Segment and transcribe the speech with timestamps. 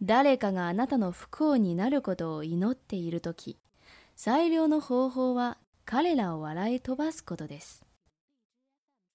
[0.00, 3.58] 誰かがあなたの不幸になることを祈っているとき、
[4.14, 7.87] 最良の方法は彼らを笑い飛ばすことです。